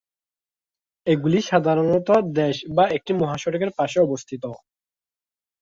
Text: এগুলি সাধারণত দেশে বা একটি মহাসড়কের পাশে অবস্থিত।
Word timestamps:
এগুলি 1.07 1.39
সাধারণত 1.49 2.09
দেশে 2.35 2.65
বা 2.75 2.85
একটি 2.97 3.11
মহাসড়কের 3.21 3.71
পাশে 3.79 3.97
অবস্থিত। 4.01 4.43